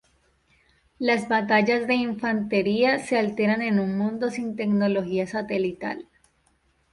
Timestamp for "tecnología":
4.55-5.27